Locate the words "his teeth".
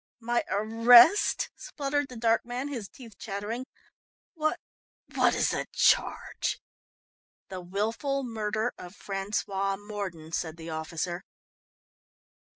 2.69-3.19